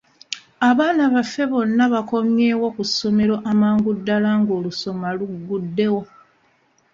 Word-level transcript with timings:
Abaana 0.69 1.03
baffe 1.13 1.43
bonna 1.51 1.83
baakomyewo 1.93 2.67
ku 2.75 2.83
ssomero 2.89 3.35
amangu 3.51 3.89
ddala 3.97 4.29
ng'olusoma 4.39 5.07
lugguddewo. 5.17 6.01